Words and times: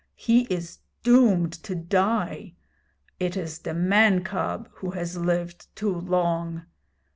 He 0.15 0.45
is 0.49 0.79
doomed 1.03 1.53
to 1.61 1.75
die! 1.75 2.55
It 3.19 3.37
is 3.37 3.59
the 3.59 3.75
man 3.75 4.23
cub 4.23 4.67
who 4.77 4.89
has 4.89 5.15
lived 5.15 5.67
too 5.75 5.93
long. 5.95 6.63